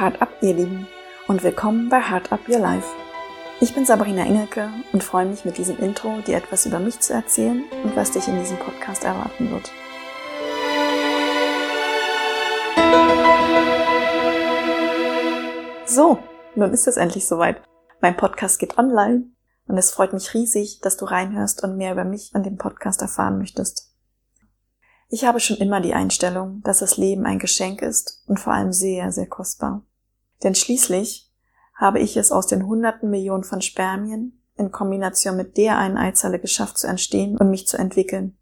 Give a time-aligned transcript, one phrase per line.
[0.00, 0.86] Hard Up, ihr Lieben,
[1.28, 2.88] und willkommen bei Hard Up Your Life.
[3.60, 7.12] Ich bin Sabrina Engelke und freue mich mit diesem Intro, dir etwas über mich zu
[7.12, 9.70] erzählen und was dich in diesem Podcast erwarten wird.
[15.84, 16.18] So,
[16.54, 17.60] nun ist es endlich soweit.
[18.00, 19.24] Mein Podcast geht online
[19.66, 23.02] und es freut mich riesig, dass du reinhörst und mehr über mich und den Podcast
[23.02, 23.92] erfahren möchtest.
[25.10, 28.72] Ich habe schon immer die Einstellung, dass das Leben ein Geschenk ist und vor allem
[28.72, 29.84] sehr, sehr kostbar.
[30.42, 31.30] Denn schließlich
[31.74, 36.38] habe ich es aus den hunderten Millionen von Spermien in Kombination mit der einen Eizelle
[36.38, 38.36] geschafft zu entstehen und mich zu entwickeln.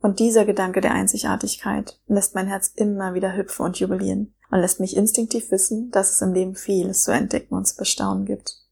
[0.00, 4.80] Und dieser Gedanke der Einzigartigkeit lässt mein Herz immer wieder hüpfen und jubilieren und lässt
[4.80, 8.62] mich instinktiv wissen, dass es im Leben vieles zu entdecken und zu bestaunen gibt.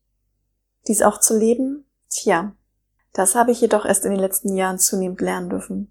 [0.86, 1.86] Dies auch zu leben?
[2.08, 2.54] Tja,
[3.12, 5.90] das habe ich jedoch erst in den letzten Jahren zunehmend lernen dürfen.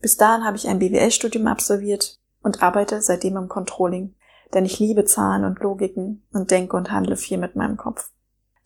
[0.00, 4.14] Bis dahin habe ich ein BWL-Studium absolviert und arbeite seitdem im Controlling,
[4.52, 8.10] denn ich liebe Zahlen und Logiken und denke und handle viel mit meinem Kopf.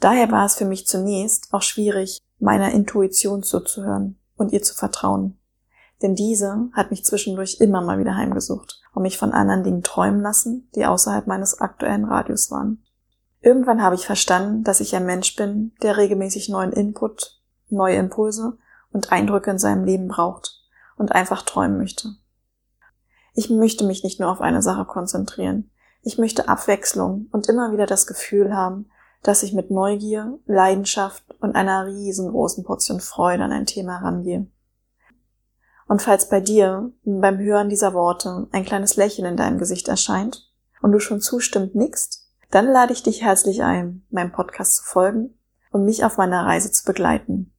[0.00, 5.38] Daher war es für mich zunächst auch schwierig, meiner Intuition zuzuhören und ihr zu vertrauen.
[6.02, 10.20] Denn diese hat mich zwischendurch immer mal wieder heimgesucht und mich von anderen Dingen träumen
[10.20, 12.84] lassen, die außerhalb meines aktuellen Radius waren.
[13.40, 18.58] Irgendwann habe ich verstanden, dass ich ein Mensch bin, der regelmäßig neuen Input, neue Impulse
[18.92, 20.60] und Eindrücke in seinem Leben braucht
[20.96, 22.14] und einfach träumen möchte.
[23.38, 25.70] Ich möchte mich nicht nur auf eine Sache konzentrieren.
[26.02, 28.90] Ich möchte Abwechslung und immer wieder das Gefühl haben,
[29.22, 34.48] dass ich mit Neugier, Leidenschaft und einer riesengroßen Portion Freude an ein Thema herangehe.
[35.86, 40.50] Und falls bei dir beim Hören dieser Worte ein kleines Lächeln in deinem Gesicht erscheint
[40.82, 45.38] und du schon zustimmt nickst, dann lade ich dich herzlich ein, meinem Podcast zu folgen
[45.70, 47.54] und mich auf meiner Reise zu begleiten.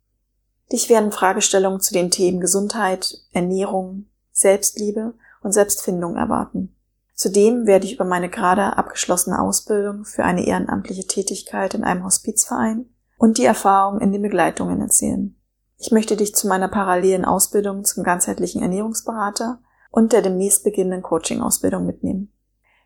[0.73, 6.75] Dich werden Fragestellungen zu den Themen Gesundheit, Ernährung, Selbstliebe und Selbstfindung erwarten.
[7.13, 12.85] Zudem werde ich über meine gerade abgeschlossene Ausbildung für eine ehrenamtliche Tätigkeit in einem Hospizverein
[13.17, 15.35] und die Erfahrung in den Begleitungen erzählen.
[15.77, 19.61] Ich möchte dich zu meiner parallelen Ausbildung zum ganzheitlichen Ernährungsberater
[19.91, 22.33] und der demnächst beginnenden Coaching-Ausbildung mitnehmen.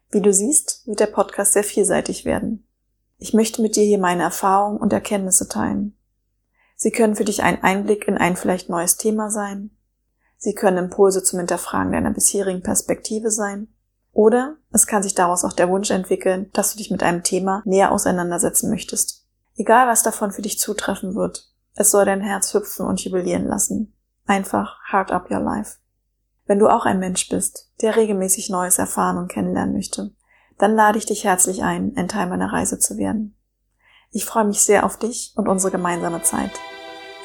[0.09, 2.67] Wie du siehst, wird der Podcast sehr vielseitig werden.
[3.17, 5.97] Ich möchte mit dir hier meine Erfahrungen und Erkenntnisse teilen.
[6.75, 9.71] Sie können für dich ein Einblick in ein vielleicht neues Thema sein.
[10.43, 13.69] Sie können Impulse zum Hinterfragen deiner bisherigen Perspektive sein.
[14.11, 17.61] Oder es kann sich daraus auch der Wunsch entwickeln, dass du dich mit einem Thema
[17.63, 19.25] näher auseinandersetzen möchtest.
[19.55, 23.93] Egal was davon für dich zutreffen wird, es soll dein Herz hüpfen und jubilieren lassen.
[24.25, 25.77] Einfach hard up your life.
[26.45, 30.11] Wenn du auch ein Mensch bist, der regelmäßig Neues erfahren und kennenlernen möchte,
[30.57, 33.37] dann lade ich dich herzlich ein, ein Teil meiner Reise zu werden.
[34.11, 36.51] Ich freue mich sehr auf dich und unsere gemeinsame Zeit.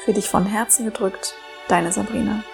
[0.05, 1.33] Für dich von Herzen gedrückt,
[1.67, 2.45] deine Sabrina.